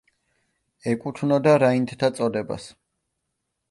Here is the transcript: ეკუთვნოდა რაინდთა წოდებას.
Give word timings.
ეკუთვნოდა 0.93 1.55
რაინდთა 1.67 2.13
წოდებას. 2.21 2.71